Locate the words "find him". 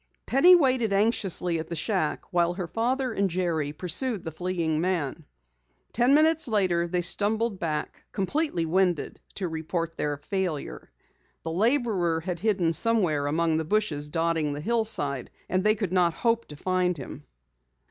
16.55-17.23